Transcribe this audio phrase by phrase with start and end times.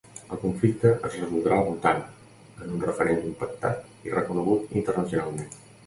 [0.35, 2.01] El conflicte es resoldrà votant
[2.31, 5.59] en un referèndum pactat i reconegut internacionalment.